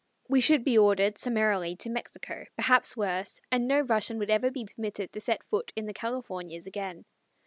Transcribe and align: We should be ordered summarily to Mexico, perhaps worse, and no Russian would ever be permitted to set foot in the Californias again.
We 0.27 0.41
should 0.41 0.63
be 0.63 0.79
ordered 0.79 1.19
summarily 1.19 1.75
to 1.75 1.89
Mexico, 1.91 2.45
perhaps 2.55 2.97
worse, 2.97 3.39
and 3.51 3.67
no 3.67 3.81
Russian 3.81 4.17
would 4.17 4.31
ever 4.31 4.49
be 4.49 4.65
permitted 4.65 5.11
to 5.11 5.21
set 5.21 5.43
foot 5.43 5.71
in 5.75 5.85
the 5.85 5.93
Californias 5.93 6.65
again. 6.65 7.05